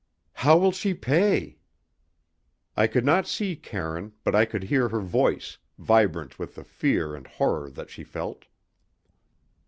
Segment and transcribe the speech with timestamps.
[0.33, 1.59] "How will she pay?"
[2.75, 7.13] I could not see Karine, but I could hear her voice, vibrant with the fear
[7.13, 8.45] and horror that she felt.